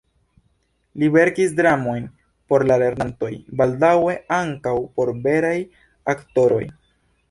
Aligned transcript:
Li 1.01 1.09
verkis 1.15 1.53
dramojn 1.59 2.07
por 2.53 2.67
la 2.73 2.79
lernantoj, 2.85 3.31
baldaŭe 3.63 4.19
ankaŭ 4.43 4.77
por 4.97 5.17
veraj 5.29 5.57
aktoroj. 6.17 6.65